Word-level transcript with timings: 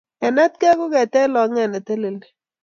kenetkei 0.19 0.75
ko 0.79 0.85
ketech 0.93 1.31
longet 1.35 1.69
neteleli 1.71 2.27